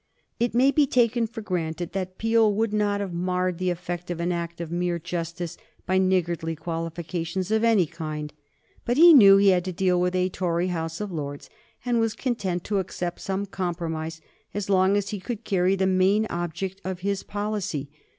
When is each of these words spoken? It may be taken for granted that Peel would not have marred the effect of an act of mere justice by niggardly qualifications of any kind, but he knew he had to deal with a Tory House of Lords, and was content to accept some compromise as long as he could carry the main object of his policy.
It 0.39 0.55
may 0.55 0.71
be 0.71 0.87
taken 0.87 1.27
for 1.27 1.41
granted 1.41 1.91
that 1.93 2.17
Peel 2.17 2.51
would 2.51 2.73
not 2.73 3.01
have 3.01 3.13
marred 3.13 3.59
the 3.59 3.69
effect 3.69 4.09
of 4.09 4.19
an 4.19 4.31
act 4.31 4.59
of 4.59 4.71
mere 4.71 4.97
justice 4.97 5.57
by 5.85 5.99
niggardly 5.99 6.55
qualifications 6.55 7.51
of 7.51 7.63
any 7.63 7.85
kind, 7.85 8.33
but 8.83 8.97
he 8.97 9.13
knew 9.13 9.37
he 9.37 9.49
had 9.49 9.63
to 9.65 9.71
deal 9.71 10.01
with 10.01 10.15
a 10.15 10.29
Tory 10.29 10.69
House 10.69 11.01
of 11.01 11.11
Lords, 11.11 11.51
and 11.85 11.99
was 11.99 12.15
content 12.15 12.63
to 12.63 12.79
accept 12.79 13.21
some 13.21 13.45
compromise 13.45 14.21
as 14.55 14.71
long 14.71 14.97
as 14.97 15.09
he 15.09 15.19
could 15.19 15.43
carry 15.43 15.75
the 15.75 15.85
main 15.85 16.25
object 16.31 16.81
of 16.83 17.01
his 17.01 17.21
policy. 17.21 17.91